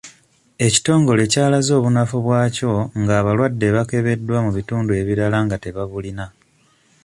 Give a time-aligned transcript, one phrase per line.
[0.65, 6.25] Ekitongole ky'alaze obunafu bwakyo nga abalwadde bakebeddwa mu bitundu ebirala nga tebabulina.